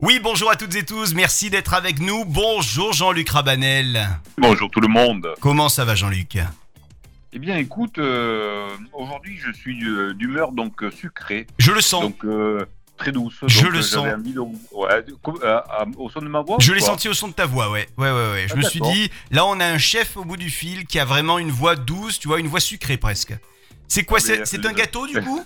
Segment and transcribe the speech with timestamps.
[0.00, 2.24] Oui, bonjour à toutes et tous, merci d'être avec nous.
[2.24, 4.08] Bonjour Jean-Luc Rabanel.
[4.36, 5.34] Bonjour tout le monde.
[5.40, 6.38] Comment ça va Jean-Luc?
[7.32, 12.02] Eh bien, écoute, euh, aujourd'hui je suis euh, d'humeur donc euh, sucrée, Je le sens.
[12.04, 12.64] donc euh,
[12.96, 13.38] très douce.
[13.48, 14.04] Je Donc, le sens.
[14.04, 16.58] j'avais envie de- ouais, de- co- à- au son de ma voix.
[16.60, 17.88] Je l'ai senti au son de ta voix, ouais.
[17.96, 18.46] Ouais, ouais, ouais.
[18.46, 21.00] Je Ah, me suis dit, là on a un chef au bout du fil qui
[21.00, 23.34] a vraiment une voix douce, tu vois, une voix sucrée presque.
[23.88, 25.42] C'est quoi C'est c'est euh, un gâteau du coup?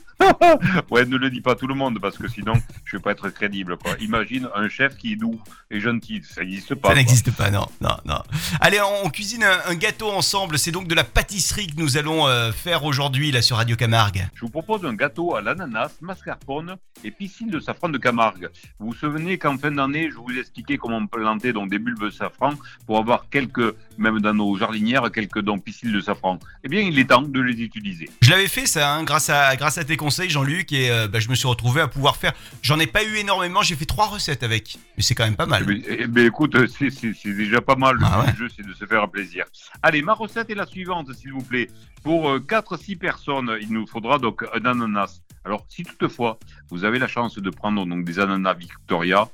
[0.91, 2.55] Ouais, ne le dis pas à tout le monde parce que sinon
[2.85, 3.77] je vais pas être crédible.
[3.77, 3.93] Quoi.
[4.01, 6.89] Imagine un chef qui est doux et gentil, ça n'existe pas.
[6.89, 8.23] Ça n'existe pas, non, non, non.
[8.61, 10.59] Allez, on, on cuisine un, un gâteau ensemble.
[10.59, 14.29] C'est donc de la pâtisserie que nous allons euh, faire aujourd'hui là sur Radio Camargue.
[14.35, 18.49] Je vous propose un gâteau à l'ananas, mascarpone et piscine de safran de Camargue.
[18.79, 22.11] Vous vous souvenez qu'en fin d'année, je vous expliquais comment planter donc des bulbes de
[22.11, 22.55] safran
[22.87, 26.39] pour avoir quelques, même dans nos jardinières, quelques donc piscines de safran.
[26.65, 28.09] Eh bien, il est temps de les utiliser.
[28.21, 31.21] Je l'avais fait ça, hein, grâce à grâce à tes conseils, Jean-Luc, et euh, bah,
[31.21, 32.33] je me suis retrouvé à pouvoir faire.
[32.63, 35.47] J'en ai pas eu énormément, j'ai fait trois recettes avec, mais c'est quand même pas
[35.47, 35.65] mal.
[35.69, 36.91] Eh bien, eh bien, écoute, c'est-
[37.33, 37.97] déjà pas mal.
[37.97, 38.33] Le Ah ouais.
[38.33, 39.45] du jeu, c'est de se faire plaisir.
[39.83, 41.69] Allez, ma recette est la suivante, s'il vous plaît.
[42.03, 45.21] Pour 4-6 personnes, il nous faudra donc un ananas.
[45.45, 46.39] Alors, si toutefois,
[46.71, 49.29] vous avez la chance de prendre donc des ananas Victoria,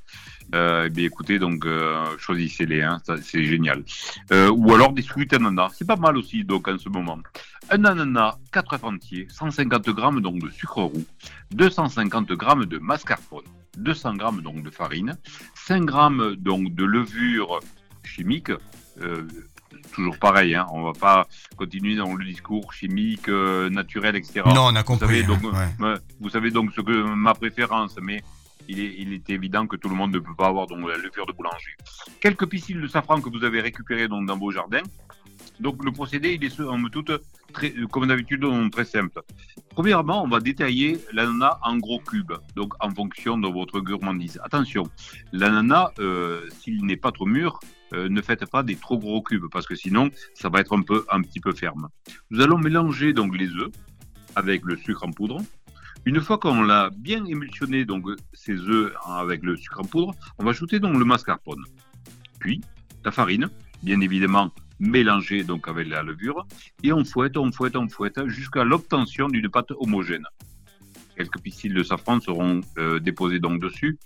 [0.54, 3.82] euh, eh bien, écoutez, donc euh, choisissez-les, hein, c'est génial.
[4.32, 7.18] Euh, ou alors des sweet ananas, c'est pas mal aussi, donc en ce moment.
[7.70, 11.04] Un ananas, 4 œufs entiers, 150 grammes donc de sucre roux,
[11.50, 13.44] 250 grammes de mascarpone,
[13.76, 15.18] 200 grammes donc de farine,
[15.54, 17.60] 5 grammes donc de levure
[18.04, 18.50] chimique.
[19.92, 21.26] toujours pareil, hein, on va pas
[21.56, 24.42] continuer dans le discours chimique, naturel, etc.
[24.46, 25.06] non, on a vous compris.
[25.06, 25.68] savez, donc, hein.
[25.78, 28.22] Ouais, vous savez donc ce que ma préférence, mais
[28.68, 31.32] il est, évident que tout le monde ne peut pas avoir donc la levure de
[31.32, 31.74] boulanger.
[32.20, 34.82] Quelques piscines de safran que vous avez récupérées donc dans vos jardins.
[35.60, 39.20] Donc le procédé, il est somme toute euh, comme d'habitude très simple.
[39.70, 44.38] Premièrement, on va détailler l'ananas en gros cubes, donc en fonction de votre gourmandise.
[44.44, 44.84] Attention,
[45.32, 47.58] l'ananas, euh, s'il n'est pas trop mûr,
[47.94, 50.82] euh, ne faites pas des trop gros cubes parce que sinon, ça va être un
[50.82, 51.88] peu, un petit peu ferme.
[52.30, 53.70] Nous allons mélanger donc les œufs
[54.36, 55.40] avec le sucre en poudre.
[56.04, 60.44] Une fois qu'on l'a bien émulsionné, donc ces œufs avec le sucre en poudre, on
[60.44, 61.62] va ajouter donc le mascarpone.
[62.38, 62.60] Puis
[63.04, 63.50] la farine,
[63.82, 64.50] bien évidemment
[64.80, 66.46] mélangée donc avec la levure,
[66.82, 70.24] et on fouette, on fouette, on fouette jusqu'à l'obtention d'une pâte homogène.
[71.18, 73.98] Quelques pistils de safran seront euh, déposés donc dessus.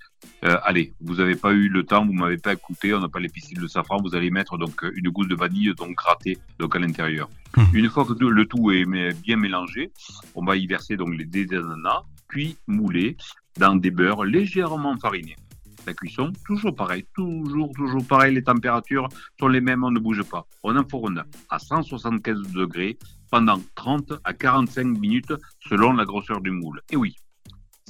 [0.44, 3.20] Euh, allez, vous n'avez pas eu le temps, vous m'avez pas écouté, on n'a pas
[3.20, 6.74] les pistils de safran, vous allez mettre donc une gousse de vanille donc grattée donc
[6.74, 7.28] à l'intérieur.
[7.54, 7.66] Mhm.
[7.74, 9.92] Une fois que le tout est bien mélangé,
[10.34, 13.18] on va y verser donc les dés d'ananas, puis mouler
[13.58, 15.36] dans des beurres légèrement farinés.
[15.86, 19.08] La cuisson, toujours pareil, toujours, toujours pareil, les températures
[19.38, 20.46] sont les mêmes, on ne bouge pas.
[20.62, 22.96] On enfourne à 175 degrés
[23.32, 25.32] pendant 30 à 45 minutes
[25.68, 26.82] selon la grosseur du moule.
[26.90, 27.16] Et oui,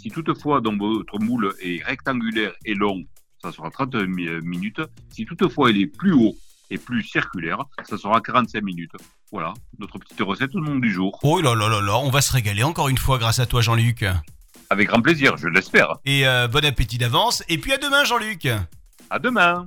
[0.00, 3.02] si toutefois donc, votre moule est rectangulaire et long,
[3.42, 4.80] ça sera 30 mi- minutes.
[5.10, 6.36] Si toutefois il est plus haut
[6.70, 8.92] et plus circulaire, ça sera 45 minutes.
[9.32, 11.18] Voilà, notre petite recette au nom du jour.
[11.24, 13.60] Oh là là là là, on va se régaler encore une fois grâce à toi,
[13.62, 14.04] Jean-Luc.
[14.70, 15.96] Avec grand plaisir, je l'espère.
[16.04, 17.42] Et euh, bon appétit d'avance.
[17.48, 18.48] Et puis à demain, Jean-Luc.
[19.10, 19.66] À demain